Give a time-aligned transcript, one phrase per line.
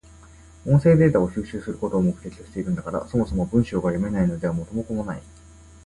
[0.65, 5.21] 音声データを収集することを目的としているんだから、そもそも文章が読めないのでは元も子もない。